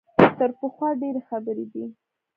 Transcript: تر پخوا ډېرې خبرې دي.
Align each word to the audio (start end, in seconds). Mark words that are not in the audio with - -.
تر 0.37 0.49
پخوا 0.59 0.89
ډېرې 1.01 1.21
خبرې 1.29 1.65
دي. 1.71 1.83